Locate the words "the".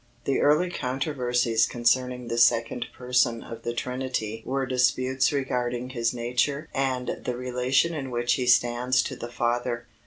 0.23-0.39, 2.27-2.39, 3.61-3.71, 7.23-7.37, 9.15-9.29